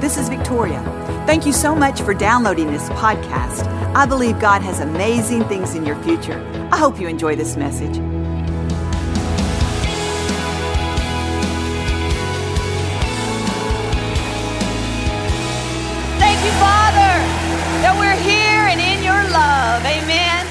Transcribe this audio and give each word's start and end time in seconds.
This 0.00 0.16
is 0.16 0.30
Victoria. 0.30 0.82
Thank 1.26 1.44
you 1.44 1.52
so 1.52 1.74
much 1.74 2.00
for 2.00 2.14
downloading 2.14 2.68
this 2.68 2.88
podcast. 2.88 3.66
I 3.94 4.06
believe 4.06 4.40
God 4.40 4.62
has 4.62 4.80
amazing 4.80 5.44
things 5.44 5.74
in 5.74 5.84
your 5.84 6.02
future. 6.02 6.40
I 6.72 6.78
hope 6.78 6.98
you 6.98 7.06
enjoy 7.06 7.36
this 7.36 7.54
message. 7.54 7.96
Thank 16.16 16.40
you, 16.46 16.52
Father, 16.56 17.12
that 17.84 17.94
we're 18.00 18.16
here 18.24 18.64
and 18.72 18.80
in 18.80 19.04
your 19.04 19.22
love. 19.30 19.84
Amen. 19.84 20.46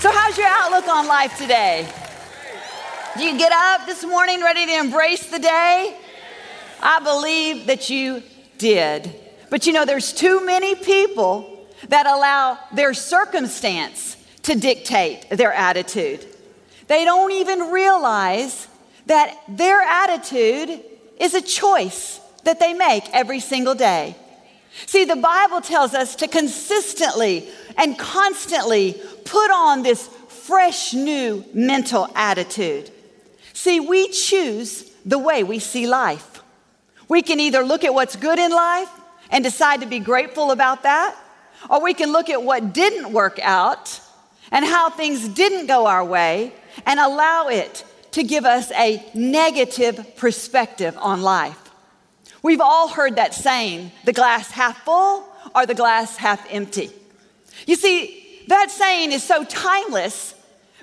So, 0.00 0.10
how's 0.10 0.38
your 0.38 0.48
outlook 0.48 0.88
on 0.88 1.06
life 1.06 1.36
today? 1.36 1.86
Do 3.18 3.24
you 3.24 3.36
get 3.36 3.52
up 3.52 3.84
this 3.84 4.02
morning 4.04 4.40
ready 4.40 4.64
to 4.64 4.72
embrace 4.78 5.26
the 5.28 5.38
day? 5.38 5.98
I 6.80 7.00
believe 7.00 7.66
that 7.66 7.90
you 7.90 8.22
did. 8.64 9.14
But 9.50 9.66
you 9.66 9.74
know, 9.74 9.84
there's 9.84 10.10
too 10.10 10.44
many 10.44 10.74
people 10.74 11.68
that 11.88 12.06
allow 12.06 12.58
their 12.72 12.94
circumstance 12.94 14.16
to 14.44 14.54
dictate 14.54 15.28
their 15.28 15.52
attitude. 15.52 16.24
They 16.86 17.04
don't 17.04 17.32
even 17.32 17.70
realize 17.70 18.66
that 19.04 19.38
their 19.48 19.82
attitude 19.82 20.80
is 21.20 21.34
a 21.34 21.42
choice 21.42 22.20
that 22.44 22.58
they 22.58 22.72
make 22.72 23.04
every 23.12 23.40
single 23.40 23.74
day. 23.74 24.16
See, 24.86 25.04
the 25.04 25.16
Bible 25.16 25.60
tells 25.60 25.92
us 25.92 26.16
to 26.16 26.26
consistently 26.26 27.46
and 27.76 27.98
constantly 27.98 28.98
put 29.26 29.50
on 29.50 29.82
this 29.82 30.08
fresh 30.28 30.94
new 30.94 31.44
mental 31.52 32.08
attitude. 32.14 32.90
See, 33.52 33.78
we 33.78 34.08
choose 34.08 34.90
the 35.04 35.18
way 35.18 35.44
we 35.44 35.58
see 35.58 35.86
life. 35.86 36.33
We 37.08 37.22
can 37.22 37.40
either 37.40 37.62
look 37.62 37.84
at 37.84 37.94
what's 37.94 38.16
good 38.16 38.38
in 38.38 38.50
life 38.50 38.88
and 39.30 39.42
decide 39.42 39.80
to 39.80 39.86
be 39.86 39.98
grateful 39.98 40.50
about 40.50 40.82
that, 40.82 41.16
or 41.68 41.82
we 41.82 41.94
can 41.94 42.12
look 42.12 42.28
at 42.28 42.42
what 42.42 42.72
didn't 42.72 43.12
work 43.12 43.38
out 43.42 44.00
and 44.50 44.64
how 44.64 44.90
things 44.90 45.28
didn't 45.28 45.66
go 45.66 45.86
our 45.86 46.04
way 46.04 46.52
and 46.86 47.00
allow 47.00 47.48
it 47.48 47.84
to 48.12 48.22
give 48.22 48.44
us 48.44 48.70
a 48.72 49.04
negative 49.14 50.16
perspective 50.16 50.96
on 51.00 51.22
life. 51.22 51.58
We've 52.42 52.60
all 52.60 52.88
heard 52.88 53.16
that 53.16 53.34
saying, 53.34 53.90
the 54.04 54.12
glass 54.12 54.50
half 54.50 54.84
full 54.84 55.26
or 55.54 55.66
the 55.66 55.74
glass 55.74 56.16
half 56.16 56.46
empty. 56.50 56.90
You 57.66 57.76
see, 57.76 58.44
that 58.48 58.70
saying 58.70 59.12
is 59.12 59.22
so 59.22 59.44
timeless 59.44 60.34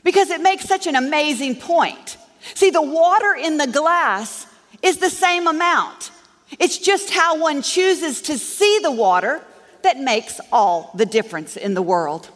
because 0.03 0.29
it 0.29 0.41
makes 0.41 0.65
such 0.65 0.87
an 0.87 0.95
amazing 0.95 1.55
point. 1.55 2.17
See, 2.55 2.71
the 2.71 2.81
water 2.81 3.35
in 3.35 3.57
the 3.57 3.67
glass 3.67 4.47
is 4.81 4.97
the 4.97 5.09
same 5.09 5.47
amount. 5.47 6.11
It's 6.59 6.77
just 6.77 7.11
how 7.11 7.37
one 7.37 7.61
chooses 7.61 8.21
to 8.23 8.37
see 8.37 8.79
the 8.79 8.91
water 8.91 9.41
that 9.83 9.99
makes 9.99 10.39
all 10.51 10.91
the 10.95 11.05
difference 11.05 11.57
in 11.57 11.73
the 11.73 11.81
world. 11.81 12.29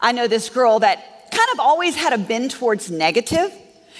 I 0.00 0.12
know 0.12 0.28
this 0.28 0.48
girl 0.48 0.78
that 0.78 1.30
kind 1.30 1.48
of 1.52 1.60
always 1.60 1.96
had 1.96 2.12
a 2.12 2.18
bend 2.18 2.52
towards 2.52 2.90
negative. 2.90 3.52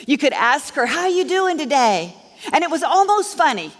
You 0.06 0.16
could 0.16 0.32
ask 0.32 0.74
her, 0.74 0.86
"How 0.86 1.08
you 1.08 1.24
doing 1.24 1.58
today?" 1.58 2.16
And 2.52 2.64
it 2.64 2.70
was 2.70 2.82
almost 2.82 3.36
funny. 3.36 3.72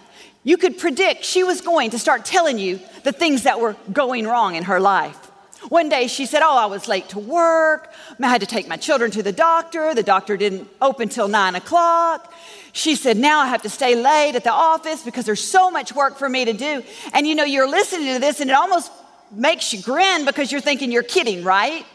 You 0.43 0.57
could 0.57 0.77
predict 0.77 1.23
she 1.23 1.43
was 1.43 1.61
going 1.61 1.91
to 1.91 1.99
start 1.99 2.25
telling 2.25 2.59
you 2.59 2.79
the 3.03 3.11
things 3.11 3.43
that 3.43 3.59
were 3.59 3.75
going 3.91 4.27
wrong 4.27 4.55
in 4.55 4.63
her 4.65 4.79
life. 4.79 5.30
One 5.69 5.89
day 5.89 6.07
she 6.07 6.25
said, 6.25 6.41
Oh, 6.43 6.57
I 6.57 6.65
was 6.65 6.87
late 6.87 7.09
to 7.09 7.19
work. 7.19 7.91
I 8.21 8.27
had 8.27 8.41
to 8.41 8.47
take 8.47 8.67
my 8.67 8.77
children 8.77 9.11
to 9.11 9.23
the 9.23 9.31
doctor. 9.31 9.93
The 9.93 10.03
doctor 10.03 10.37
didn't 10.37 10.67
open 10.81 11.09
till 11.09 11.27
nine 11.27 11.55
o'clock. 11.55 12.33
She 12.73 12.95
said, 12.95 13.17
Now 13.17 13.39
I 13.39 13.47
have 13.47 13.61
to 13.63 13.69
stay 13.69 13.95
late 13.95 14.35
at 14.35 14.43
the 14.43 14.51
office 14.51 15.03
because 15.03 15.25
there's 15.25 15.43
so 15.43 15.69
much 15.69 15.93
work 15.93 16.17
for 16.17 16.27
me 16.27 16.45
to 16.45 16.53
do. 16.53 16.83
And 17.13 17.27
you 17.27 17.35
know, 17.35 17.43
you're 17.43 17.69
listening 17.69 18.13
to 18.13 18.19
this 18.19 18.39
and 18.39 18.49
it 18.49 18.53
almost 18.53 18.91
makes 19.31 19.71
you 19.73 19.81
grin 19.81 20.25
because 20.25 20.51
you're 20.51 20.61
thinking 20.61 20.91
you're 20.91 21.03
kidding, 21.03 21.43
right? 21.43 21.85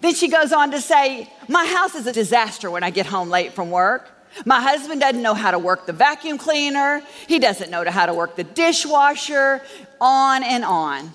Then 0.00 0.14
she 0.14 0.28
goes 0.28 0.52
on 0.52 0.70
to 0.72 0.80
say, 0.80 1.30
My 1.48 1.66
house 1.66 1.94
is 1.94 2.06
a 2.06 2.12
disaster 2.12 2.70
when 2.70 2.82
I 2.82 2.90
get 2.90 3.06
home 3.06 3.30
late 3.30 3.52
from 3.52 3.70
work. 3.70 4.10
My 4.46 4.60
husband 4.60 5.00
doesn't 5.00 5.20
know 5.20 5.34
how 5.34 5.50
to 5.50 5.58
work 5.58 5.86
the 5.86 5.92
vacuum 5.92 6.38
cleaner. 6.38 7.02
He 7.26 7.38
doesn't 7.38 7.70
know 7.70 7.84
how 7.90 8.06
to 8.06 8.14
work 8.14 8.36
the 8.36 8.44
dishwasher, 8.44 9.62
on 10.00 10.42
and 10.42 10.64
on. 10.64 11.12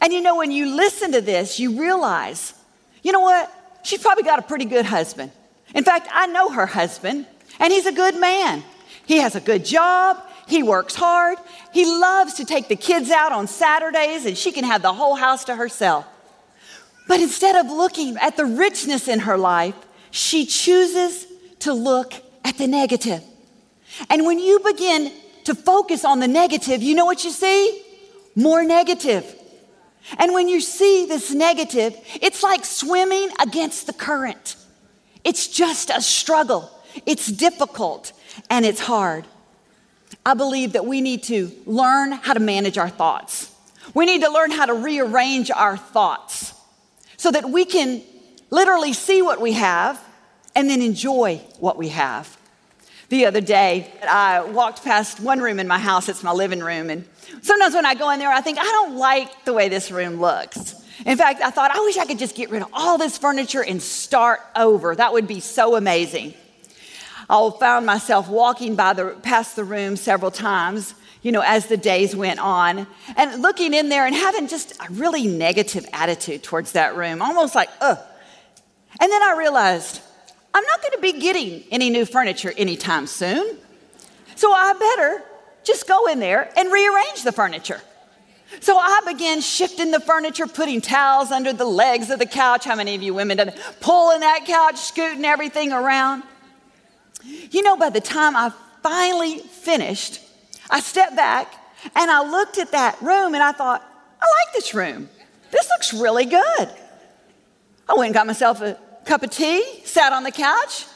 And 0.00 0.12
you 0.12 0.20
know, 0.20 0.36
when 0.36 0.50
you 0.50 0.74
listen 0.74 1.12
to 1.12 1.20
this, 1.20 1.58
you 1.58 1.80
realize, 1.80 2.54
you 3.02 3.12
know 3.12 3.20
what? 3.20 3.52
She's 3.82 4.00
probably 4.00 4.24
got 4.24 4.38
a 4.38 4.42
pretty 4.42 4.66
good 4.66 4.84
husband. 4.84 5.32
In 5.74 5.84
fact, 5.84 6.08
I 6.12 6.26
know 6.26 6.50
her 6.50 6.66
husband, 6.66 7.26
and 7.58 7.72
he's 7.72 7.86
a 7.86 7.92
good 7.92 8.18
man. 8.18 8.62
He 9.06 9.18
has 9.18 9.34
a 9.34 9.40
good 9.40 9.64
job. 9.64 10.22
He 10.46 10.62
works 10.62 10.94
hard. 10.94 11.38
He 11.72 11.84
loves 11.84 12.34
to 12.34 12.44
take 12.44 12.68
the 12.68 12.76
kids 12.76 13.10
out 13.10 13.32
on 13.32 13.46
Saturdays, 13.46 14.26
and 14.26 14.36
she 14.36 14.52
can 14.52 14.64
have 14.64 14.82
the 14.82 14.92
whole 14.92 15.14
house 15.14 15.44
to 15.44 15.54
herself. 15.54 16.06
But 17.08 17.20
instead 17.20 17.56
of 17.56 17.70
looking 17.70 18.16
at 18.18 18.36
the 18.36 18.44
richness 18.44 19.08
in 19.08 19.20
her 19.20 19.38
life, 19.38 19.74
she 20.10 20.46
chooses 20.46 21.26
to 21.60 21.72
look 21.72 22.14
at 22.44 22.58
the 22.58 22.66
negative. 22.66 23.22
And 24.08 24.24
when 24.24 24.38
you 24.38 24.60
begin 24.60 25.12
to 25.44 25.54
focus 25.54 26.04
on 26.04 26.20
the 26.20 26.28
negative, 26.28 26.82
you 26.82 26.94
know 26.94 27.04
what 27.04 27.24
you 27.24 27.30
see? 27.30 27.82
More 28.36 28.62
negative. 28.62 29.36
And 30.18 30.32
when 30.32 30.48
you 30.48 30.60
see 30.60 31.06
this 31.06 31.30
negative, 31.30 31.96
it's 32.20 32.42
like 32.42 32.64
swimming 32.64 33.30
against 33.40 33.86
the 33.86 33.92
current. 33.92 34.56
It's 35.24 35.48
just 35.48 35.90
a 35.90 36.00
struggle. 36.00 36.70
It's 37.06 37.26
difficult 37.26 38.12
and 38.48 38.64
it's 38.64 38.80
hard. 38.80 39.24
I 40.24 40.34
believe 40.34 40.72
that 40.72 40.86
we 40.86 41.00
need 41.00 41.22
to 41.24 41.50
learn 41.66 42.12
how 42.12 42.34
to 42.34 42.40
manage 42.40 42.78
our 42.78 42.88
thoughts. 42.88 43.54
We 43.94 44.06
need 44.06 44.22
to 44.22 44.30
learn 44.30 44.50
how 44.50 44.66
to 44.66 44.74
rearrange 44.74 45.50
our 45.50 45.76
thoughts 45.76 46.54
so 47.16 47.30
that 47.30 47.50
we 47.50 47.64
can 47.64 48.02
literally 48.50 48.92
see 48.92 49.22
what 49.22 49.40
we 49.40 49.52
have 49.52 50.00
and 50.54 50.68
then 50.68 50.82
enjoy 50.82 51.36
what 51.58 51.76
we 51.76 51.88
have. 51.88 52.36
The 53.08 53.26
other 53.26 53.40
day, 53.40 53.92
I 54.08 54.42
walked 54.42 54.84
past 54.84 55.20
one 55.20 55.40
room 55.40 55.58
in 55.58 55.66
my 55.66 55.78
house, 55.78 56.08
it's 56.08 56.22
my 56.22 56.32
living 56.32 56.60
room, 56.60 56.90
and 56.90 57.04
sometimes 57.42 57.74
when 57.74 57.86
I 57.86 57.94
go 57.94 58.10
in 58.10 58.18
there, 58.18 58.30
I 58.30 58.40
think, 58.40 58.58
I 58.58 58.64
don't 58.64 58.96
like 58.96 59.44
the 59.44 59.52
way 59.52 59.68
this 59.68 59.90
room 59.90 60.20
looks. 60.20 60.74
In 61.06 61.16
fact, 61.16 61.40
I 61.40 61.50
thought, 61.50 61.70
I 61.70 61.80
wish 61.80 61.96
I 61.96 62.04
could 62.04 62.18
just 62.18 62.34
get 62.34 62.50
rid 62.50 62.62
of 62.62 62.68
all 62.72 62.98
this 62.98 63.16
furniture 63.16 63.64
and 63.64 63.80
start 63.80 64.40
over. 64.54 64.94
That 64.94 65.12
would 65.12 65.26
be 65.26 65.40
so 65.40 65.76
amazing. 65.76 66.34
I 67.28 67.50
found 67.58 67.86
myself 67.86 68.28
walking 68.28 68.74
by 68.74 68.92
the, 68.92 69.16
past 69.22 69.56
the 69.56 69.64
room 69.64 69.96
several 69.96 70.30
times, 70.30 70.94
you 71.22 71.32
know, 71.32 71.42
as 71.44 71.66
the 71.66 71.76
days 71.76 72.14
went 72.14 72.40
on, 72.40 72.86
and 73.16 73.40
looking 73.40 73.72
in 73.72 73.88
there 73.88 74.04
and 74.04 74.14
having 74.14 74.48
just 74.48 74.72
a 74.80 74.92
really 74.92 75.26
negative 75.26 75.86
attitude 75.92 76.42
towards 76.42 76.72
that 76.72 76.96
room, 76.96 77.22
almost 77.22 77.54
like, 77.54 77.70
ugh. 77.80 77.98
And 79.00 79.12
then 79.12 79.22
I 79.22 79.36
realized, 79.38 80.00
I'm 80.52 80.64
not 80.64 80.82
going 80.82 80.92
to 80.94 81.00
be 81.00 81.20
getting 81.20 81.62
any 81.70 81.88
new 81.90 82.04
furniture 82.04 82.52
anytime 82.56 83.06
soon. 83.06 83.56
So 84.34 84.52
I 84.52 84.72
better 84.72 85.24
just 85.64 85.86
go 85.86 86.06
in 86.06 86.20
there 86.20 86.50
and 86.56 86.72
rearrange 86.72 87.22
the 87.22 87.32
furniture. 87.32 87.80
So 88.60 88.76
I 88.76 89.00
began 89.06 89.40
shifting 89.40 89.92
the 89.92 90.00
furniture, 90.00 90.46
putting 90.46 90.80
towels 90.80 91.30
under 91.30 91.52
the 91.52 91.64
legs 91.64 92.10
of 92.10 92.18
the 92.18 92.26
couch. 92.26 92.64
How 92.64 92.74
many 92.74 92.94
of 92.94 93.02
you 93.02 93.14
women 93.14 93.36
done 93.36 93.52
pulling 93.80 94.20
that 94.20 94.44
couch, 94.44 94.76
scooting 94.76 95.24
everything 95.24 95.72
around? 95.72 96.24
You 97.22 97.62
know, 97.62 97.76
by 97.76 97.90
the 97.90 98.00
time 98.00 98.34
I 98.34 98.52
finally 98.82 99.38
finished, 99.38 100.20
I 100.68 100.80
stepped 100.80 101.14
back 101.14 101.54
and 101.94 102.10
I 102.10 102.28
looked 102.28 102.58
at 102.58 102.72
that 102.72 103.00
room 103.00 103.34
and 103.34 103.42
I 103.42 103.52
thought, 103.52 103.82
I 104.20 104.24
like 104.24 104.54
this 104.54 104.74
room. 104.74 105.08
This 105.50 105.68
looks 105.68 105.94
really 105.94 106.26
good. 106.26 106.68
I 107.88 107.94
went 107.94 108.06
and 108.06 108.14
got 108.14 108.26
myself 108.26 108.60
a 108.60 108.78
cup 109.04 109.22
of 109.22 109.30
tea, 109.30 109.82
sat 109.84 110.12
on 110.12 110.22
the 110.22 110.30
couch. 110.30 110.86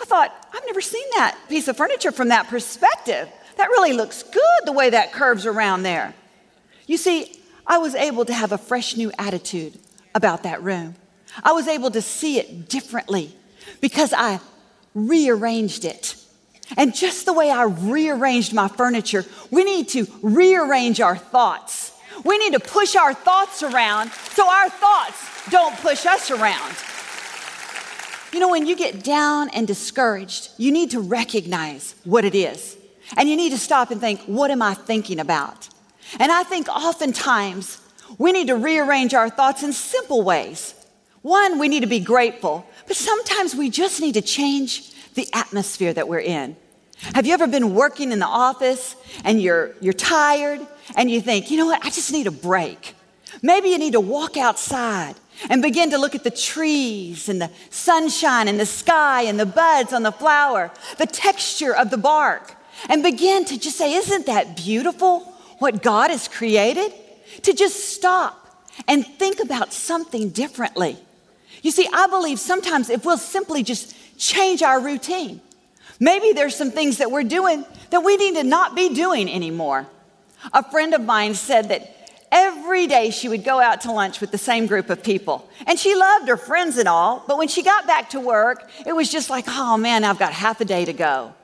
I 0.00 0.04
thought, 0.04 0.34
I've 0.52 0.64
never 0.66 0.80
seen 0.80 1.04
that 1.16 1.38
piece 1.48 1.68
of 1.68 1.76
furniture 1.76 2.10
from 2.12 2.28
that 2.28 2.48
perspective. 2.48 3.28
That 3.56 3.68
really 3.68 3.92
looks 3.92 4.22
good 4.22 4.60
the 4.64 4.72
way 4.72 4.90
that 4.90 5.12
curves 5.12 5.46
around 5.46 5.82
there. 5.82 6.14
You 6.86 6.96
see, 6.96 7.38
I 7.66 7.78
was 7.78 7.94
able 7.94 8.24
to 8.24 8.32
have 8.32 8.52
a 8.52 8.58
fresh 8.58 8.96
new 8.96 9.12
attitude 9.18 9.78
about 10.14 10.42
that 10.42 10.62
room. 10.62 10.94
I 11.42 11.52
was 11.52 11.68
able 11.68 11.90
to 11.92 12.02
see 12.02 12.38
it 12.38 12.68
differently 12.68 13.34
because 13.80 14.12
I 14.12 14.40
rearranged 14.94 15.84
it. 15.84 16.16
And 16.76 16.94
just 16.94 17.26
the 17.26 17.32
way 17.32 17.50
I 17.50 17.64
rearranged 17.64 18.54
my 18.54 18.68
furniture, 18.68 19.24
we 19.50 19.64
need 19.64 19.88
to 19.90 20.06
rearrange 20.22 21.00
our 21.00 21.16
thoughts. 21.16 21.92
We 22.24 22.38
need 22.38 22.52
to 22.52 22.60
push 22.60 22.96
our 22.96 23.14
thoughts 23.14 23.62
around 23.62 24.10
so 24.12 24.48
our 24.48 24.70
thoughts 24.70 25.50
don't 25.50 25.76
push 25.78 26.06
us 26.06 26.30
around. 26.30 26.74
You 28.32 28.40
know, 28.40 28.48
when 28.48 28.66
you 28.66 28.76
get 28.76 29.04
down 29.04 29.50
and 29.50 29.66
discouraged, 29.66 30.50
you 30.56 30.72
need 30.72 30.90
to 30.92 31.00
recognize 31.00 31.94
what 32.04 32.24
it 32.24 32.34
is. 32.34 32.76
And 33.16 33.28
you 33.28 33.36
need 33.36 33.50
to 33.50 33.58
stop 33.58 33.90
and 33.90 34.00
think, 34.00 34.20
what 34.22 34.50
am 34.50 34.62
I 34.62 34.74
thinking 34.74 35.20
about? 35.20 35.68
And 36.18 36.30
I 36.30 36.42
think 36.42 36.68
oftentimes 36.68 37.80
we 38.18 38.32
need 38.32 38.48
to 38.48 38.56
rearrange 38.56 39.14
our 39.14 39.30
thoughts 39.30 39.62
in 39.62 39.72
simple 39.72 40.22
ways. 40.22 40.74
One, 41.22 41.58
we 41.58 41.68
need 41.68 41.80
to 41.80 41.86
be 41.86 42.00
grateful, 42.00 42.66
but 42.86 42.96
sometimes 42.96 43.54
we 43.54 43.70
just 43.70 44.00
need 44.00 44.14
to 44.14 44.22
change 44.22 44.92
the 45.14 45.28
atmosphere 45.32 45.92
that 45.92 46.08
we're 46.08 46.20
in. 46.20 46.56
Have 47.14 47.26
you 47.26 47.34
ever 47.34 47.46
been 47.46 47.74
working 47.74 48.12
in 48.12 48.18
the 48.18 48.26
office 48.26 48.96
and 49.24 49.40
you're, 49.40 49.72
you're 49.80 49.92
tired 49.92 50.60
and 50.96 51.10
you 51.10 51.20
think, 51.20 51.50
you 51.50 51.56
know 51.56 51.66
what, 51.66 51.84
I 51.84 51.90
just 51.90 52.12
need 52.12 52.26
a 52.26 52.32
break? 52.32 52.94
Maybe 53.42 53.70
you 53.70 53.78
need 53.78 53.92
to 53.92 54.00
walk 54.00 54.36
outside 54.36 55.14
and 55.48 55.62
begin 55.62 55.90
to 55.90 55.98
look 55.98 56.14
at 56.14 56.22
the 56.22 56.30
trees 56.30 57.28
and 57.28 57.40
the 57.40 57.50
sunshine 57.70 58.46
and 58.46 58.60
the 58.60 58.66
sky 58.66 59.22
and 59.22 59.38
the 59.38 59.46
buds 59.46 59.92
on 59.92 60.02
the 60.02 60.12
flower, 60.12 60.70
the 60.98 61.06
texture 61.06 61.74
of 61.74 61.90
the 61.90 61.96
bark, 61.96 62.54
and 62.88 63.02
begin 63.02 63.44
to 63.46 63.58
just 63.58 63.76
say, 63.76 63.94
Isn't 63.94 64.26
that 64.26 64.56
beautiful 64.56 65.20
what 65.58 65.82
God 65.82 66.10
has 66.10 66.28
created? 66.28 66.92
To 67.42 67.52
just 67.52 67.94
stop 67.94 68.38
and 68.88 69.06
think 69.06 69.40
about 69.40 69.72
something 69.72 70.30
differently. 70.30 70.96
You 71.62 71.70
see, 71.70 71.88
I 71.92 72.06
believe 72.08 72.38
sometimes 72.40 72.90
if 72.90 73.04
we'll 73.04 73.18
simply 73.18 73.62
just 73.62 73.96
change 74.18 74.62
our 74.62 74.80
routine, 74.80 75.40
maybe 76.00 76.32
there's 76.32 76.56
some 76.56 76.70
things 76.70 76.98
that 76.98 77.10
we're 77.10 77.22
doing 77.22 77.64
that 77.90 78.02
we 78.02 78.16
need 78.16 78.34
to 78.36 78.44
not 78.44 78.74
be 78.74 78.92
doing 78.94 79.32
anymore. 79.32 79.86
A 80.52 80.68
friend 80.68 80.94
of 80.94 81.02
mine 81.02 81.34
said 81.34 81.68
that 81.68 81.96
every 82.32 82.86
day 82.86 83.10
she 83.10 83.28
would 83.28 83.44
go 83.44 83.60
out 83.60 83.82
to 83.82 83.92
lunch 83.92 84.20
with 84.20 84.32
the 84.32 84.38
same 84.38 84.66
group 84.66 84.90
of 84.90 85.02
people. 85.02 85.48
And 85.66 85.78
she 85.78 85.94
loved 85.94 86.26
her 86.28 86.36
friends 86.36 86.78
and 86.78 86.88
all, 86.88 87.22
but 87.28 87.38
when 87.38 87.48
she 87.48 87.62
got 87.62 87.86
back 87.86 88.10
to 88.10 88.20
work, 88.20 88.68
it 88.84 88.94
was 88.94 89.10
just 89.10 89.30
like, 89.30 89.44
oh 89.46 89.76
man, 89.76 90.02
I've 90.02 90.18
got 90.18 90.32
half 90.32 90.60
a 90.60 90.64
day 90.64 90.84
to 90.84 90.92
go. 90.92 91.34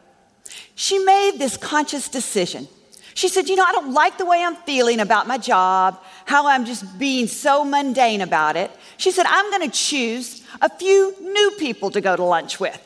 She 0.79 1.01
made 1.01 1.39
this 1.39 1.57
conscious 1.57 2.09
decision. 2.09 2.69
She 3.15 3.27
said, 3.27 3.49
You 3.49 3.57
know, 3.57 3.65
I 3.65 3.73
don't 3.73 3.93
like 3.95 4.17
the 4.17 4.25
way 4.25 4.45
I'm 4.45 4.55
feeling 4.55 5.01
about 5.01 5.27
my 5.27 5.37
job, 5.37 6.01
how 6.25 6.47
I'm 6.47 6.65
just 6.65 7.01
being 7.01 7.27
so 7.27 7.65
mundane 7.65 8.21
about 8.21 8.57
it. 8.57 8.71
She 8.97 9.11
said, 9.11 9.27
I'm 9.27 9.51
going 9.51 9.69
to 9.69 9.77
choose 9.77 10.41
a 10.61 10.71
few 10.71 11.17
new 11.21 11.51
people 11.59 11.91
to 11.91 12.01
go 12.01 12.15
to 12.15 12.23
lunch 12.23 12.61
with. 12.61 12.81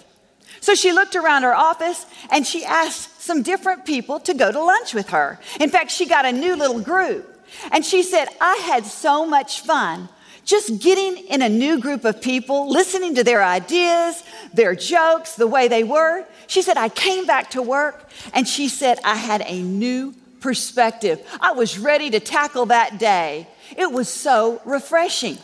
So 0.63 0.75
she 0.75 0.95
looked 0.95 1.17
around 1.17 1.43
her 1.43 1.55
office 1.55 2.07
and 2.31 2.47
she 2.47 2.65
asked 2.65 3.21
some 3.21 3.43
different 3.43 3.85
people 3.85 4.21
to 4.21 4.33
go 4.33 4.51
to 4.51 4.65
lunch 4.65 4.95
with 4.95 5.11
her. 5.11 5.39
In 5.61 5.69
fact, 5.69 5.91
she 5.91 6.07
got 6.07 6.25
a 6.25 6.33
new 6.33 6.57
little 6.57 6.81
group. 6.81 7.47
And 7.73 7.85
she 7.85 8.03
said, 8.03 8.29
I 8.41 8.57
had 8.65 8.87
so 8.87 9.27
much 9.27 9.61
fun 9.61 10.09
just 10.45 10.81
getting 10.81 11.17
in 11.27 11.43
a 11.43 11.49
new 11.49 11.81
group 11.81 12.05
of 12.05 12.21
people, 12.21 12.69
listening 12.71 13.15
to 13.15 13.25
their 13.25 13.43
ideas, 13.43 14.23
their 14.53 14.75
jokes, 14.75 15.37
the 15.37 15.47
way 15.47 15.69
they 15.69 15.85
were. 15.85 16.25
She 16.47 16.63
said, 16.63 16.77
I 16.77 16.89
came 16.89 17.27
back 17.27 17.51
to 17.51 17.63
work 17.63 18.11
and 18.35 18.47
she 18.47 18.69
said, 18.69 18.99
I 19.05 19.17
had 19.17 19.43
a 19.47 19.63
new 19.63 20.15
perspective. 20.41 21.21
I 21.41 21.53
was 21.53 21.79
ready 21.79 22.11
to 22.11 22.21
tackle 22.21 22.67
that 22.67 22.99
day. 22.99 23.47
It 23.77 23.91
was 23.91 24.09
so 24.09 24.61
refreshing. 24.65 25.39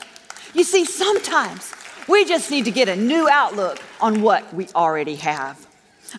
You 0.55 0.65
see, 0.65 0.85
sometimes 0.85 1.73
we 2.09 2.25
just 2.25 2.51
need 2.51 2.65
to 2.65 2.71
get 2.71 2.89
a 2.89 2.97
new 2.97 3.29
outlook 3.29 3.81
on 4.01 4.23
what 4.23 4.53
we 4.53 4.67
already 4.75 5.17
have. 5.17 5.67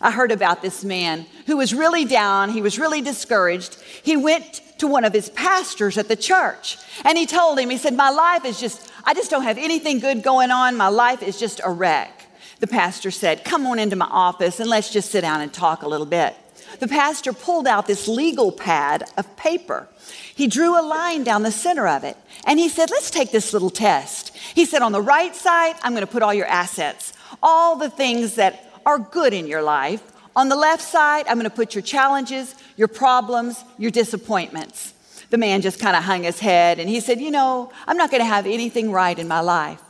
I 0.00 0.10
heard 0.10 0.30
about 0.30 0.62
this 0.62 0.84
man 0.84 1.26
who 1.46 1.56
was 1.56 1.74
really 1.74 2.04
down, 2.04 2.50
he 2.50 2.62
was 2.62 2.78
really 2.78 3.00
discouraged. 3.02 3.80
He 4.02 4.16
went 4.16 4.62
to 4.80 4.86
one 4.86 5.04
of 5.04 5.12
his 5.12 5.30
pastors 5.30 5.96
at 5.98 6.08
the 6.08 6.16
church. 6.16 6.78
And 7.04 7.16
he 7.16 7.26
told 7.26 7.58
him, 7.58 7.70
he 7.70 7.76
said, 7.76 7.94
My 7.94 8.10
life 8.10 8.44
is 8.44 8.58
just, 8.58 8.90
I 9.04 9.14
just 9.14 9.30
don't 9.30 9.44
have 9.44 9.58
anything 9.58 10.00
good 10.00 10.22
going 10.22 10.50
on. 10.50 10.76
My 10.76 10.88
life 10.88 11.22
is 11.22 11.38
just 11.38 11.60
a 11.64 11.70
wreck. 11.70 12.26
The 12.60 12.66
pastor 12.66 13.10
said, 13.10 13.44
Come 13.44 13.66
on 13.66 13.78
into 13.78 13.96
my 13.96 14.08
office 14.10 14.58
and 14.58 14.68
let's 14.68 14.90
just 14.90 15.10
sit 15.10 15.20
down 15.20 15.40
and 15.40 15.52
talk 15.52 15.82
a 15.82 15.88
little 15.88 16.06
bit. 16.06 16.34
The 16.78 16.88
pastor 16.88 17.32
pulled 17.32 17.66
out 17.66 17.86
this 17.86 18.08
legal 18.08 18.52
pad 18.52 19.04
of 19.16 19.36
paper. 19.36 19.88
He 20.34 20.46
drew 20.46 20.80
a 20.80 20.84
line 20.84 21.24
down 21.24 21.42
the 21.42 21.52
center 21.52 21.86
of 21.86 22.04
it 22.04 22.16
and 22.46 22.58
he 22.58 22.68
said, 22.68 22.90
Let's 22.90 23.10
take 23.10 23.32
this 23.32 23.52
little 23.52 23.70
test. 23.70 24.34
He 24.54 24.64
said, 24.64 24.82
On 24.82 24.92
the 24.92 25.02
right 25.02 25.36
side, 25.36 25.76
I'm 25.82 25.92
going 25.92 26.06
to 26.06 26.12
put 26.12 26.22
all 26.22 26.34
your 26.34 26.46
assets, 26.46 27.12
all 27.42 27.76
the 27.76 27.90
things 27.90 28.36
that 28.36 28.64
are 28.86 28.98
good 28.98 29.34
in 29.34 29.46
your 29.46 29.62
life. 29.62 30.02
On 30.36 30.48
the 30.48 30.56
left 30.56 30.82
side, 30.82 31.26
I'm 31.26 31.36
going 31.36 31.50
to 31.50 31.54
put 31.54 31.74
your 31.74 31.82
challenges, 31.82 32.54
your 32.76 32.88
problems, 32.88 33.64
your 33.78 33.90
disappointments. 33.90 34.94
The 35.30 35.38
man 35.38 35.60
just 35.60 35.80
kind 35.80 35.96
of 35.96 36.04
hung 36.04 36.24
his 36.24 36.40
head 36.40 36.78
and 36.78 36.88
he 36.88 37.00
said, 37.00 37.20
You 37.20 37.30
know, 37.30 37.72
I'm 37.86 37.96
not 37.96 38.10
going 38.10 38.20
to 38.20 38.26
have 38.26 38.46
anything 38.46 38.90
right 38.92 39.18
in 39.18 39.28
my 39.28 39.40
life. 39.40 39.80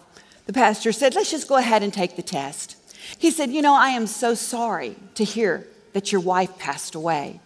The 0.46 0.52
pastor 0.52 0.92
said, 0.92 1.14
Let's 1.14 1.30
just 1.30 1.48
go 1.48 1.56
ahead 1.56 1.82
and 1.82 1.92
take 1.92 2.16
the 2.16 2.22
test. 2.22 2.76
He 3.18 3.30
said, 3.30 3.50
You 3.50 3.62
know, 3.62 3.74
I 3.74 3.90
am 3.90 4.06
so 4.06 4.34
sorry 4.34 4.96
to 5.14 5.24
hear 5.24 5.66
that 5.92 6.12
your 6.12 6.20
wife 6.20 6.58
passed 6.58 6.94
away. 6.94 7.40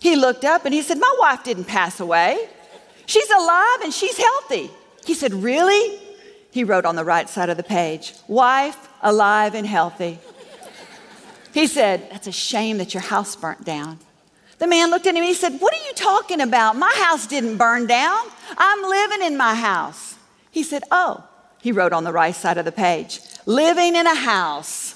He 0.00 0.16
looked 0.16 0.44
up 0.44 0.64
and 0.64 0.74
he 0.74 0.82
said, 0.82 0.98
My 0.98 1.14
wife 1.18 1.44
didn't 1.44 1.64
pass 1.64 2.00
away. 2.00 2.48
She's 3.06 3.30
alive 3.30 3.80
and 3.82 3.92
she's 3.92 4.16
healthy. 4.16 4.70
He 5.04 5.14
said, 5.14 5.32
Really? 5.32 5.98
He 6.50 6.64
wrote 6.64 6.84
on 6.84 6.96
the 6.96 7.04
right 7.04 7.28
side 7.28 7.50
of 7.50 7.56
the 7.56 7.62
page, 7.62 8.14
Wife, 8.26 8.88
alive 9.02 9.54
and 9.54 9.66
healthy. 9.66 10.18
He 11.52 11.66
said, 11.66 12.08
That's 12.10 12.26
a 12.26 12.32
shame 12.32 12.78
that 12.78 12.94
your 12.94 13.02
house 13.02 13.36
burnt 13.36 13.64
down. 13.64 13.98
The 14.58 14.66
man 14.66 14.90
looked 14.90 15.06
at 15.06 15.10
him 15.10 15.18
and 15.18 15.24
he 15.24 15.34
said, 15.34 15.58
What 15.58 15.72
are 15.72 15.86
you 15.86 15.94
talking 15.94 16.40
about? 16.40 16.76
My 16.76 16.92
house 16.96 17.26
didn't 17.26 17.56
burn 17.56 17.86
down. 17.86 18.26
I'm 18.56 18.82
living 18.82 19.22
in 19.22 19.36
my 19.36 19.54
house. 19.54 20.16
He 20.50 20.62
said, 20.62 20.82
Oh, 20.90 21.24
he 21.60 21.72
wrote 21.72 21.92
on 21.92 22.04
the 22.04 22.12
right 22.12 22.34
side 22.34 22.58
of 22.58 22.64
the 22.64 22.72
page, 22.72 23.20
living 23.46 23.94
in 23.94 24.06
a 24.06 24.14
house. 24.14 24.94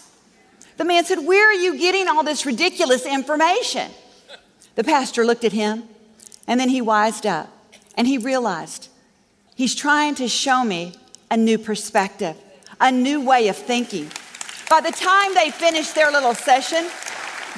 The 0.77 0.85
man 0.85 1.05
said, 1.05 1.21
Where 1.21 1.49
are 1.51 1.55
you 1.55 1.79
getting 1.79 2.09
all 2.09 2.25
this 2.25 2.45
ridiculous 2.45 3.07
information? 3.07 3.91
The 4.75 4.85
pastor 4.85 5.25
looked 5.25 5.45
at 5.45 5.53
him 5.53 5.85
and 6.47 6.59
then 6.59 6.69
he 6.69 6.81
wised 6.81 7.27
up 7.27 7.49
and 7.97 8.07
he 8.07 8.19
realized 8.19 8.89
he's 9.55 9.75
trying 9.75 10.15
to 10.17 10.29
show 10.29 10.65
me 10.65 10.95
a 11.31 11.37
new 11.37 11.59
perspective, 11.59 12.37
a 12.81 12.91
new 12.91 13.21
way 13.21 13.49
of 13.49 13.57
thinking. 13.57 14.11
By 14.73 14.81
the 14.81 14.91
time 14.91 15.35
they 15.35 15.51
finished 15.51 15.95
their 15.95 16.11
little 16.11 16.33
session, 16.33 16.89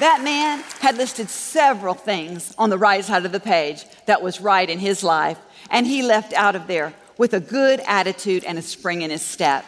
that 0.00 0.22
man 0.24 0.64
had 0.80 0.96
listed 0.96 1.30
several 1.30 1.94
things 1.94 2.52
on 2.58 2.70
the 2.70 2.76
right 2.76 3.04
side 3.04 3.24
of 3.24 3.30
the 3.30 3.38
page 3.38 3.84
that 4.06 4.20
was 4.20 4.40
right 4.40 4.68
in 4.68 4.80
his 4.80 5.04
life, 5.04 5.38
and 5.70 5.86
he 5.86 6.02
left 6.02 6.32
out 6.32 6.56
of 6.56 6.66
there 6.66 6.92
with 7.16 7.32
a 7.32 7.38
good 7.38 7.78
attitude 7.86 8.42
and 8.42 8.58
a 8.58 8.62
spring 8.62 9.02
in 9.02 9.12
his 9.12 9.22
step. 9.22 9.64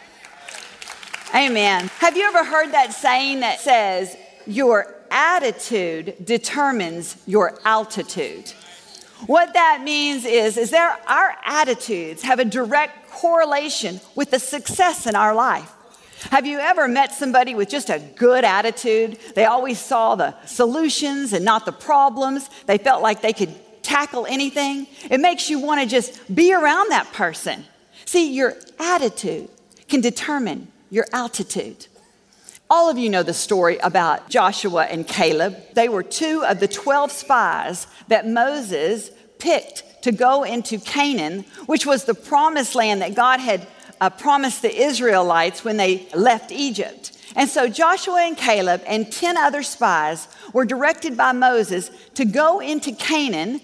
Amen. 1.33 1.89
Have 1.99 2.17
you 2.17 2.23
ever 2.23 2.43
heard 2.43 2.73
that 2.73 2.91
saying 2.91 3.39
that 3.39 3.61
says, 3.61 4.17
Your 4.45 4.93
attitude 5.09 6.15
determines 6.25 7.15
your 7.25 7.57
altitude? 7.63 8.51
What 9.25 9.53
that 9.53 9.83
means 9.83 10.25
is, 10.25 10.57
is 10.57 10.69
there 10.69 10.97
our 11.07 11.33
attitudes 11.45 12.23
have 12.23 12.39
a 12.39 12.45
direct 12.45 13.09
correlation 13.09 14.01
with 14.15 14.31
the 14.31 14.39
success 14.39 15.07
in 15.07 15.15
our 15.15 15.33
life. 15.33 15.71
Have 16.31 16.45
you 16.45 16.59
ever 16.59 16.87
met 16.87 17.13
somebody 17.13 17.55
with 17.55 17.69
just 17.69 17.89
a 17.89 17.99
good 17.99 18.43
attitude? 18.43 19.19
They 19.35 19.45
always 19.45 19.79
saw 19.79 20.15
the 20.15 20.35
solutions 20.45 21.33
and 21.33 21.45
not 21.45 21.65
the 21.65 21.71
problems. 21.71 22.49
They 22.65 22.77
felt 22.77 23.01
like 23.01 23.21
they 23.21 23.33
could 23.33 23.53
tackle 23.83 24.25
anything. 24.25 24.87
It 25.09 25.19
makes 25.19 25.49
you 25.49 25.59
want 25.59 25.81
to 25.81 25.87
just 25.87 26.33
be 26.33 26.53
around 26.53 26.89
that 26.89 27.11
person. 27.13 27.65
See, 28.05 28.33
your 28.33 28.55
attitude 28.79 29.49
can 29.87 30.01
determine 30.01 30.71
your 30.89 31.05
altitude. 31.13 31.87
All 32.69 32.89
of 32.89 32.97
you 32.97 33.09
know 33.09 33.23
the 33.23 33.33
story 33.33 33.77
about 33.77 34.29
Joshua 34.29 34.85
and 34.85 35.07
Caleb. 35.07 35.55
They 35.73 35.87
were 35.87 36.03
two 36.03 36.43
of 36.45 36.59
the 36.59 36.67
12 36.67 37.11
spies 37.11 37.87
that 38.09 38.27
Moses 38.27 39.11
picked 39.39 40.03
to 40.03 40.11
go 40.11 40.43
into 40.43 40.79
Canaan, 40.79 41.45
which 41.65 41.85
was 41.85 42.03
the 42.03 42.13
promised 42.13 42.75
land 42.75 43.01
that 43.01 43.15
God 43.15 43.39
had 43.39 43.67
uh, 43.99 44.09
promised 44.09 44.61
the 44.61 44.75
Israelites 44.75 45.63
when 45.63 45.77
they 45.77 46.07
left 46.13 46.51
Egypt. 46.51 47.17
And 47.35 47.49
so 47.49 47.67
Joshua 47.67 48.21
and 48.21 48.37
Caleb 48.37 48.81
and 48.87 49.11
10 49.11 49.37
other 49.37 49.63
spies 49.63 50.27
were 50.53 50.65
directed 50.65 51.15
by 51.15 51.33
Moses 51.33 51.91
to 52.15 52.25
go 52.25 52.59
into 52.59 52.91
Canaan 52.91 53.61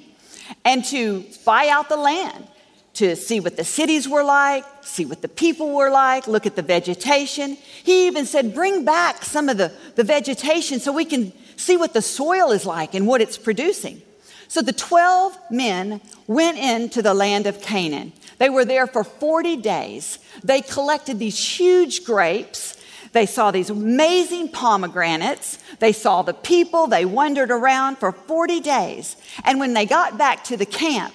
and 0.65 0.83
to 0.85 1.23
spy 1.31 1.69
out 1.69 1.89
the 1.89 1.97
land, 1.97 2.47
to 2.95 3.15
see 3.15 3.39
what 3.39 3.57
the 3.57 3.63
cities 3.63 4.07
were 4.07 4.23
like, 4.23 4.63
see 4.81 5.05
what 5.05 5.21
the 5.21 5.27
people 5.27 5.73
were 5.73 5.89
like, 5.89 6.27
look 6.27 6.45
at 6.45 6.55
the 6.55 6.61
vegetation. 6.61 7.57
He 7.83 8.07
even 8.07 8.25
said, 8.25 8.53
Bring 8.53 8.85
back 8.85 9.23
some 9.23 9.49
of 9.49 9.57
the, 9.57 9.71
the 9.95 10.03
vegetation 10.03 10.79
so 10.79 10.91
we 10.91 11.05
can 11.05 11.33
see 11.55 11.77
what 11.77 11.93
the 11.93 12.01
soil 12.01 12.51
is 12.51 12.65
like 12.65 12.93
and 12.93 13.07
what 13.07 13.21
it's 13.21 13.37
producing. 13.37 14.01
So 14.47 14.61
the 14.61 14.73
12 14.73 15.35
men 15.49 15.99
went 16.27 16.59
into 16.59 17.01
the 17.01 17.15
land 17.15 17.47
of 17.47 17.61
Canaan. 17.61 18.13
They 18.43 18.49
were 18.49 18.65
there 18.65 18.87
for 18.87 19.05
40 19.05 19.55
days. 19.55 20.19
They 20.43 20.59
collected 20.59 21.17
these 21.17 21.39
huge 21.39 22.03
grapes. 22.03 22.75
They 23.13 23.25
saw 23.25 23.51
these 23.51 23.69
amazing 23.69 24.49
pomegranates. 24.49 25.59
They 25.79 25.93
saw 25.93 26.23
the 26.23 26.33
people. 26.33 26.87
They 26.87 27.05
wandered 27.05 27.51
around 27.51 27.99
for 27.99 28.11
40 28.11 28.59
days. 28.59 29.15
And 29.45 29.61
when 29.61 29.73
they 29.73 29.85
got 29.85 30.17
back 30.17 30.43
to 30.43 30.57
the 30.57 30.65
camp, 30.65 31.13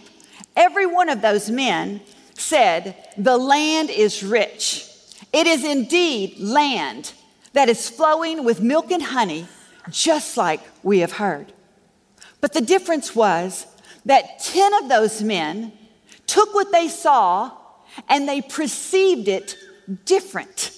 every 0.57 0.87
one 0.87 1.11
of 1.11 1.21
those 1.21 1.51
men 1.51 2.01
said, 2.33 2.97
The 3.19 3.37
land 3.37 3.91
is 3.91 4.23
rich. 4.23 4.89
It 5.31 5.47
is 5.47 5.67
indeed 5.67 6.39
land 6.39 7.13
that 7.53 7.69
is 7.69 7.91
flowing 7.91 8.43
with 8.43 8.63
milk 8.63 8.91
and 8.91 9.03
honey, 9.03 9.47
just 9.91 10.39
like 10.39 10.63
we 10.83 11.01
have 11.01 11.13
heard. 11.13 11.53
But 12.41 12.55
the 12.55 12.63
difference 12.63 13.15
was 13.15 13.67
that 14.07 14.39
10 14.39 14.73
of 14.83 14.89
those 14.89 15.23
men 15.23 15.73
took 16.29 16.55
what 16.55 16.71
they 16.71 16.87
saw 16.89 17.51
and 18.09 18.29
they 18.29 18.41
perceived 18.41 19.27
it 19.27 19.57
different. 20.05 20.71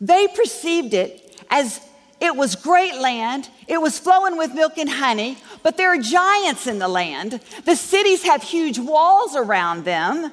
They 0.00 0.28
perceived 0.28 0.94
it 0.94 1.44
as 1.50 1.80
It 2.22 2.36
was 2.36 2.54
great 2.54 2.94
land. 3.00 3.50
It 3.66 3.80
was 3.80 3.98
flowing 3.98 4.36
with 4.36 4.54
milk 4.54 4.78
and 4.78 4.88
honey, 4.88 5.38
but 5.64 5.76
there 5.76 5.88
are 5.88 5.98
giants 5.98 6.68
in 6.68 6.78
the 6.78 6.86
land. 6.86 7.40
The 7.64 7.74
cities 7.74 8.22
have 8.22 8.44
huge 8.44 8.78
walls 8.78 9.34
around 9.34 9.84
them. 9.84 10.30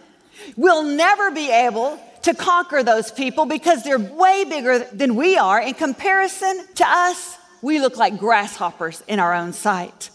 We'll 0.56 0.84
never 0.84 1.32
be 1.32 1.50
able 1.50 2.00
to 2.22 2.36
conquer 2.36 2.84
those 2.84 3.12
people 3.12 3.48
because 3.48 3.84
they're 3.84 3.98
way 3.98 4.46
bigger 4.46 4.86
than 4.94 5.16
we 5.16 5.36
are. 5.36 5.60
In 5.60 5.74
comparison 5.74 6.64
to 6.76 6.86
us, 6.88 7.38
we 7.64 7.80
look 7.80 7.98
like 7.98 8.20
grasshoppers 8.20 9.02
in 9.08 9.18
our 9.20 9.34
own 9.34 9.52
sight. 9.54 10.12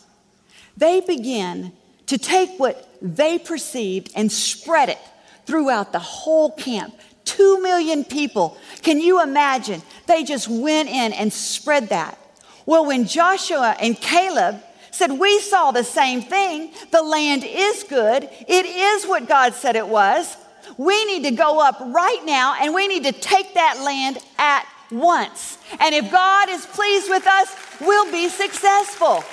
They 0.77 1.01
begin 1.01 1.73
to 2.07 2.19
take 2.19 2.59
what 2.59 2.89
they 3.01 3.39
perceived 3.39 4.11
and 4.15 4.31
spread 4.31 4.89
it 4.89 4.99
throughout 5.47 5.93
the 5.93 5.99
whole 5.99 6.51
camp. 6.53 6.95
Two 7.25 7.61
million 7.63 8.05
people. 8.05 8.57
Can 8.83 9.01
you 9.01 9.23
imagine? 9.23 9.83
They 10.07 10.25
just 10.25 10.49
went 10.49 10.89
in 10.89 11.13
and 11.13 11.33
spread 11.33 11.89
that. 11.89 12.19
Well, 12.67 12.87
when 12.87 13.07
Joshua 13.07 13.77
and 13.81 13.97
Caleb 13.97 14.63
said, 14.91 15.13
We 15.13 15.41
saw 15.41 15.71
the 15.71 15.85
same 15.85 16.23
thing, 16.23 16.73
the 16.91 17.03
land 17.03 17.45
is 17.45 17.85
good, 17.85 18.29
it 18.49 18.67
is 18.67 19.07
what 19.07 19.29
God 19.29 19.55
said 19.55 19.77
it 19.77 19.89
was. 19.89 20.37
We 20.79 21.05
need 21.05 21.25
to 21.25 21.31
go 21.31 21.61
up 21.61 21.79
right 21.81 22.23
now 22.25 22.57
and 22.61 22.75
we 22.75 22.89
need 22.89 23.05
to 23.05 23.13
take 23.13 23.55
that 23.55 23.81
land 23.81 24.19
at 24.39 24.67
once. 24.91 25.59
And 25.79 25.95
if 25.95 26.11
God 26.11 26.49
is 26.49 26.65
pleased 26.67 27.11
with 27.11 27.27
us, 27.27 27.55
we'll 27.81 28.11
be 28.11 28.29
successful. 28.29 29.25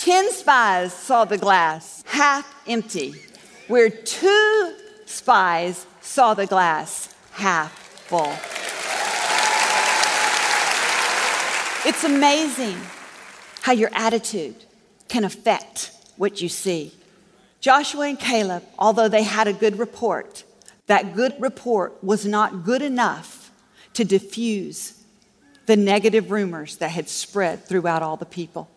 Ten 0.00 0.32
spies 0.32 0.94
saw 0.94 1.26
the 1.26 1.36
glass 1.36 2.02
half 2.06 2.50
empty, 2.66 3.12
where 3.68 3.90
two 3.90 4.74
spies 5.04 5.84
saw 6.00 6.32
the 6.32 6.46
glass 6.46 7.14
half 7.32 7.70
full. 8.08 8.32
It's 11.86 12.02
amazing 12.02 12.78
how 13.60 13.72
your 13.72 13.90
attitude 13.92 14.64
can 15.08 15.24
affect 15.24 15.92
what 16.16 16.40
you 16.40 16.48
see. 16.48 16.94
Joshua 17.60 18.08
and 18.08 18.18
Caleb, 18.18 18.64
although 18.78 19.08
they 19.08 19.24
had 19.24 19.48
a 19.48 19.52
good 19.52 19.78
report, 19.78 20.44
that 20.86 21.14
good 21.14 21.34
report 21.38 22.02
was 22.02 22.24
not 22.24 22.64
good 22.64 22.80
enough 22.80 23.52
to 23.92 24.06
diffuse 24.06 24.94
the 25.66 25.76
negative 25.76 26.30
rumors 26.30 26.78
that 26.78 26.90
had 26.90 27.10
spread 27.10 27.66
throughout 27.66 28.02
all 28.02 28.16
the 28.16 28.24
people. 28.24 28.70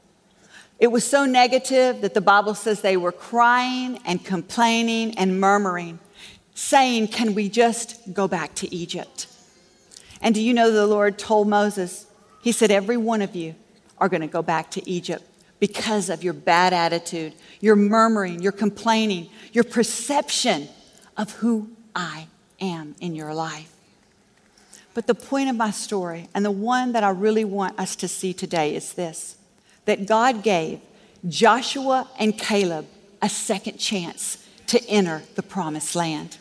It 0.80 0.88
was 0.88 1.03
so 1.03 1.25
negative 1.25 2.01
that 2.01 2.13
the 2.13 2.22
Bible 2.22 2.56
says 2.56 2.82
they 2.82 2.98
were 2.98 3.12
crying 3.12 4.00
and 4.06 4.24
complaining 4.24 5.18
and 5.18 5.39
murmuring, 5.39 6.00
saying, 6.56 7.10
Can 7.10 7.36
we 7.36 7.50
just 7.50 8.13
go 8.13 8.27
back 8.27 8.53
to 8.56 8.74
Egypt? 8.74 9.27
And 10.22 10.34
do 10.34 10.42
you 10.42 10.53
know 10.53 10.72
the 10.72 10.88
Lord 10.88 11.18
told 11.20 11.48
Moses, 11.48 12.08
He 12.42 12.51
said, 12.51 12.72
Every 12.72 12.98
one 12.98 13.22
of 13.22 13.36
you 13.36 13.56
are 13.98 14.10
going 14.10 14.22
to 14.22 14.27
go 14.27 14.42
back 14.42 14.72
to 14.72 14.89
Egypt 14.89 15.24
because 15.60 16.10
of 16.10 16.24
your 16.24 16.34
bad 16.34 16.74
attitude, 16.74 17.34
your 17.62 17.75
murmuring, 17.75 18.42
your 18.42 18.51
complaining, 18.51 19.30
your 19.53 19.63
perception 19.63 20.68
of 21.15 21.32
who 21.36 21.70
I 21.96 22.27
am 22.60 22.96
in 23.00 23.15
your 23.15 23.34
life. 23.34 23.74
But 24.94 25.08
the 25.08 25.15
point 25.15 25.50
of 25.50 25.56
my 25.56 25.72
story, 25.72 26.27
and 26.34 26.44
the 26.44 26.51
one 26.51 26.92
that 26.92 27.03
I 27.03 27.10
really 27.10 27.46
want 27.46 27.80
us 27.80 27.96
to 27.98 28.08
see 28.08 28.34
today, 28.34 28.75
is 28.75 28.94
this 28.94 29.38
that 29.86 30.08
God 30.08 30.44
gave 30.44 30.80
Joshua 31.28 32.10
and 32.20 32.38
Caleb 32.38 32.88
a 33.22 33.30
second 33.30 33.78
chance 33.78 34.46
to 34.68 34.84
enter 34.88 35.22
the 35.36 35.44
promised 35.44 35.96
land. 35.96 36.38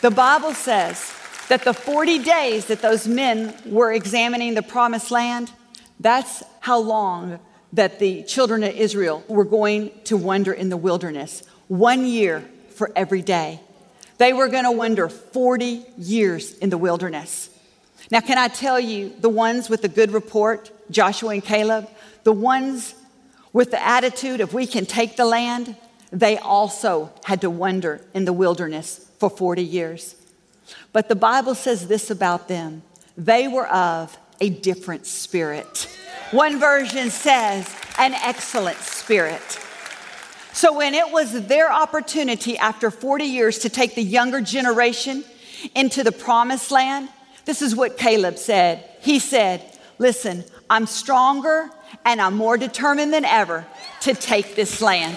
The 0.00 0.10
Bible 0.10 0.54
says 0.54 1.12
that 1.48 1.64
the 1.64 1.74
40 1.74 2.20
days 2.20 2.66
that 2.66 2.82
those 2.82 3.06
men 3.06 3.54
were 3.66 3.92
examining 3.92 4.54
the 4.54 4.62
promised 4.62 5.10
land, 5.10 5.52
that's 6.00 6.42
how 6.60 6.78
long 6.78 7.38
that 7.72 7.98
the 7.98 8.22
children 8.24 8.62
of 8.62 8.74
Israel 8.74 9.24
were 9.28 9.44
going 9.44 9.90
to 10.04 10.16
wander 10.16 10.52
in 10.52 10.68
the 10.68 10.76
wilderness. 10.76 11.42
One 11.68 12.06
year 12.06 12.44
for 12.70 12.90
every 12.94 13.22
day. 13.22 13.60
They 14.18 14.32
were 14.32 14.48
going 14.48 14.64
to 14.64 14.72
wander 14.72 15.08
40 15.08 15.84
years 15.98 16.56
in 16.58 16.70
the 16.70 16.78
wilderness. 16.78 17.50
Now, 18.10 18.20
can 18.20 18.38
I 18.38 18.48
tell 18.48 18.78
you, 18.78 19.12
the 19.20 19.28
ones 19.28 19.68
with 19.70 19.82
the 19.82 19.88
good 19.88 20.10
report, 20.10 20.70
Joshua 20.90 21.30
and 21.30 21.44
Caleb, 21.44 21.88
the 22.22 22.32
ones 22.32 22.94
with 23.52 23.70
the 23.70 23.82
attitude 23.82 24.40
of 24.40 24.52
we 24.52 24.66
can 24.66 24.84
take 24.84 25.16
the 25.16 25.24
land, 25.24 25.76
they 26.12 26.38
also 26.38 27.12
had 27.24 27.40
to 27.40 27.50
wander 27.50 28.00
in 28.12 28.24
the 28.24 28.32
wilderness 28.32 29.10
for 29.18 29.30
40 29.30 29.62
years. 29.62 30.16
But 30.92 31.08
the 31.08 31.16
Bible 31.16 31.54
says 31.54 31.88
this 31.88 32.10
about 32.10 32.48
them 32.48 32.82
they 33.16 33.46
were 33.46 33.68
of 33.68 34.18
a 34.40 34.50
different 34.50 35.06
spirit. 35.06 35.88
One 36.32 36.58
version 36.58 37.10
says, 37.10 37.72
an 37.98 38.12
excellent 38.14 38.78
spirit. 38.78 39.60
So 40.52 40.72
when 40.72 40.94
it 40.94 41.12
was 41.12 41.46
their 41.46 41.72
opportunity 41.72 42.58
after 42.58 42.90
40 42.90 43.24
years 43.24 43.58
to 43.60 43.68
take 43.68 43.94
the 43.94 44.02
younger 44.02 44.40
generation 44.40 45.24
into 45.74 46.02
the 46.02 46.12
promised 46.12 46.70
land, 46.70 47.08
this 47.44 47.62
is 47.62 47.76
what 47.76 47.98
Caleb 47.98 48.38
said. 48.38 48.84
He 49.00 49.18
said, 49.18 49.62
Listen, 49.98 50.44
I'm 50.68 50.86
stronger 50.86 51.70
and 52.04 52.20
I'm 52.20 52.36
more 52.36 52.56
determined 52.56 53.12
than 53.12 53.24
ever 53.24 53.66
to 54.00 54.14
take 54.14 54.54
this 54.54 54.80
land. 54.80 55.16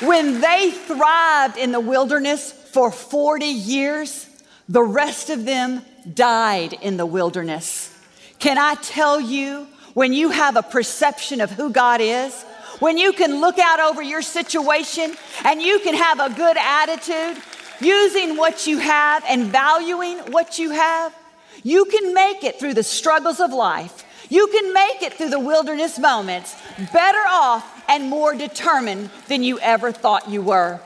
When 0.00 0.40
they 0.40 0.70
thrived 0.70 1.58
in 1.58 1.72
the 1.72 1.80
wilderness 1.80 2.52
for 2.52 2.90
40 2.90 3.44
years, 3.44 4.26
the 4.68 4.82
rest 4.82 5.28
of 5.28 5.44
them 5.44 5.82
died 6.14 6.72
in 6.72 6.96
the 6.96 7.04
wilderness. 7.04 7.94
Can 8.38 8.56
I 8.56 8.76
tell 8.76 9.20
you, 9.20 9.66
when 9.92 10.12
you 10.12 10.30
have 10.30 10.56
a 10.56 10.62
perception 10.62 11.40
of 11.40 11.50
who 11.50 11.70
God 11.70 12.00
is, 12.00 12.42
when 12.78 12.96
you 12.96 13.12
can 13.12 13.40
look 13.40 13.58
out 13.58 13.80
over 13.80 14.00
your 14.00 14.22
situation 14.22 15.14
and 15.44 15.60
you 15.60 15.80
can 15.80 15.94
have 15.94 16.20
a 16.20 16.34
good 16.34 16.56
attitude, 16.56 17.42
using 17.80 18.36
what 18.36 18.66
you 18.66 18.78
have 18.78 19.24
and 19.28 19.46
valuing 19.46 20.18
what 20.32 20.58
you 20.58 20.70
have, 20.70 21.14
you 21.62 21.84
can 21.86 22.14
make 22.14 22.44
it 22.44 22.58
through 22.58 22.74
the 22.74 22.82
struggles 22.82 23.40
of 23.40 23.52
life. 23.52 24.04
You 24.28 24.46
can 24.46 24.72
make 24.72 25.02
it 25.02 25.14
through 25.14 25.30
the 25.30 25.40
wilderness 25.40 25.98
moments 25.98 26.54
better 26.92 27.22
off 27.28 27.82
and 27.88 28.08
more 28.08 28.34
determined 28.34 29.10
than 29.28 29.42
you 29.42 29.58
ever 29.58 29.92
thought 29.92 30.28
you 30.28 30.40
were. 30.40 30.80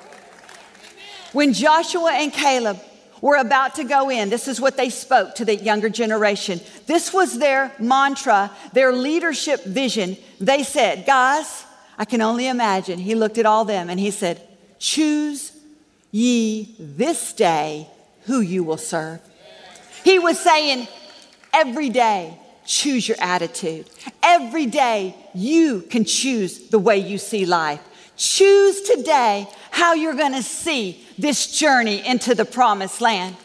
When 1.33 1.53
Joshua 1.53 2.13
and 2.15 2.33
Caleb 2.33 2.81
were 3.21 3.37
about 3.37 3.75
to 3.75 3.85
go 3.85 4.11
in, 4.11 4.31
this 4.31 4.49
is 4.49 4.61
what 4.61 4.77
they 4.77 4.89
spoke 4.89 5.35
to 5.35 5.45
the 5.45 5.57
younger 5.57 5.89
generation. 5.89 6.61
This 6.87 7.13
was 7.13 7.39
their 7.39 7.73
mantra, 7.79 8.51
their 8.73 8.93
leadership 8.93 9.65
vision. 9.65 10.17
They 10.41 10.63
said, 10.63 11.07
Guys, 11.07 11.65
I 11.99 12.05
can 12.05 12.23
only 12.23 12.49
imagine. 12.49 12.99
He 12.99 13.15
looked 13.15 13.39
at 13.39 13.47
all 13.47 13.65
them 13.65 13.91
and 13.91 14.01
he 14.01 14.11
said, 14.11 14.41
Choose 14.79 15.53
ye 16.15 16.77
this 16.79 17.33
day 17.33 17.89
who 18.27 18.41
you 18.41 18.63
will 18.63 18.77
serve. 18.77 19.21
He 20.05 20.21
was 20.21 20.39
saying, 20.39 20.87
Every 21.53 21.89
day, 21.89 22.39
choose 22.65 23.09
your 23.09 23.17
attitude. 23.21 23.91
Every 24.23 24.67
day, 24.67 25.17
you 25.35 25.83
can 25.83 26.05
choose 26.05 26.69
the 26.69 26.79
way 26.79 26.99
you 26.99 27.19
see 27.19 27.47
life. 27.47 27.81
Choose 28.17 28.83
today 28.83 29.49
how 29.73 29.95
you're 29.95 30.15
going 30.15 30.35
to 30.35 30.43
see 30.43 31.05
this 31.19 31.59
journey 31.59 32.07
into 32.07 32.35
the 32.35 32.45
promised 32.45 33.01
land. 33.01 33.37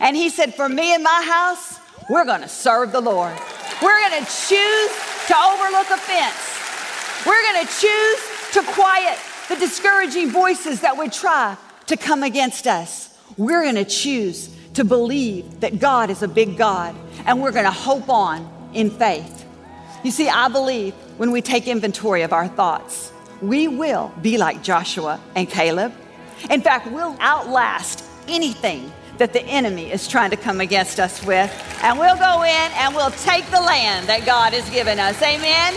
And 0.00 0.16
he 0.16 0.28
said, 0.28 0.52
For 0.54 0.68
me 0.68 0.94
and 0.94 1.04
my 1.04 1.22
house, 1.24 1.78
we're 2.10 2.24
going 2.24 2.42
to 2.42 2.48
serve 2.48 2.90
the 2.90 3.00
Lord. 3.00 3.38
We're 3.80 4.00
going 4.08 4.24
to 4.24 4.26
choose 4.26 4.90
to 5.28 5.36
overlook 5.36 5.90
offense. 5.90 7.24
We're 7.24 7.52
going 7.52 7.66
to 7.66 7.72
choose 7.72 8.20
to 8.54 8.62
quiet 8.72 9.16
the 9.48 9.56
discouraging 9.56 10.30
voices 10.30 10.80
that 10.80 10.96
would 10.96 11.12
try 11.12 11.56
to 11.86 11.96
come 11.96 12.22
against 12.22 12.66
us. 12.66 13.16
We're 13.36 13.62
going 13.62 13.76
to 13.76 13.84
choose 13.84 14.54
to 14.74 14.84
believe 14.84 15.60
that 15.60 15.78
God 15.78 16.10
is 16.10 16.22
a 16.22 16.28
big 16.28 16.56
God 16.56 16.94
and 17.24 17.40
we're 17.40 17.52
going 17.52 17.64
to 17.64 17.70
hope 17.70 18.08
on 18.08 18.70
in 18.74 18.90
faith. 18.90 19.44
You 20.04 20.10
see, 20.10 20.28
I 20.28 20.48
believe 20.48 20.94
when 21.16 21.30
we 21.30 21.40
take 21.40 21.66
inventory 21.66 22.22
of 22.22 22.32
our 22.32 22.48
thoughts, 22.48 23.12
we 23.40 23.68
will 23.68 24.12
be 24.22 24.38
like 24.38 24.62
Joshua 24.62 25.20
and 25.34 25.48
Caleb. 25.48 25.92
In 26.50 26.60
fact, 26.60 26.90
we'll 26.90 27.16
outlast 27.20 28.04
anything 28.28 28.92
that 29.18 29.32
the 29.32 29.42
enemy 29.44 29.90
is 29.90 30.06
trying 30.06 30.30
to 30.30 30.36
come 30.36 30.60
against 30.60 31.00
us 31.00 31.24
with. 31.24 31.50
And 31.82 31.98
we'll 31.98 32.16
go 32.16 32.42
in 32.42 32.72
and 32.72 32.94
we'll 32.94 33.10
take 33.10 33.46
the 33.46 33.60
land 33.60 34.06
that 34.08 34.26
God 34.26 34.52
has 34.52 34.68
given 34.70 34.98
us. 34.98 35.20
Amen. 35.22 35.74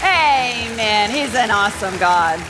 Amen. 0.00 1.10
He's 1.10 1.34
an 1.34 1.50
awesome 1.50 1.96
God. 1.98 2.40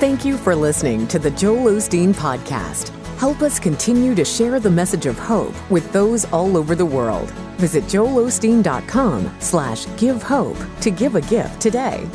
Thank 0.00 0.24
you 0.24 0.38
for 0.38 0.56
listening 0.56 1.06
to 1.08 1.18
the 1.18 1.30
Joel 1.30 1.72
Osteen 1.72 2.14
Podcast. 2.14 2.88
Help 3.18 3.42
us 3.42 3.60
continue 3.60 4.14
to 4.14 4.24
share 4.24 4.58
the 4.58 4.70
message 4.70 5.04
of 5.04 5.18
hope 5.18 5.54
with 5.70 5.92
those 5.92 6.24
all 6.32 6.56
over 6.56 6.74
the 6.74 6.86
world. 6.86 7.30
Visit 7.58 7.84
joelosteen.com 7.84 9.36
slash 9.40 9.86
give 9.98 10.22
hope 10.22 10.56
to 10.80 10.90
give 10.90 11.16
a 11.16 11.20
gift 11.20 11.60
today. 11.60 12.08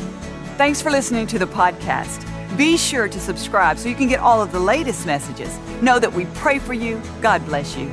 Thanks 0.56 0.82
for 0.82 0.90
listening 0.90 1.28
to 1.28 1.38
the 1.38 1.46
podcast. 1.46 2.26
Be 2.56 2.76
sure 2.76 3.06
to 3.06 3.20
subscribe 3.20 3.78
so 3.78 3.88
you 3.88 3.94
can 3.94 4.08
get 4.08 4.18
all 4.18 4.42
of 4.42 4.50
the 4.50 4.58
latest 4.58 5.06
messages. 5.06 5.56
Know 5.80 6.00
that 6.00 6.12
we 6.12 6.24
pray 6.34 6.58
for 6.58 6.74
you. 6.74 7.00
God 7.20 7.44
bless 7.46 7.76
you. 7.76 7.92